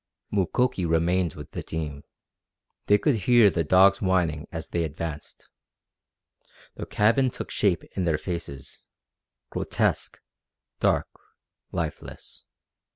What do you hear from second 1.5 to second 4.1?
the team. They could hear the dogs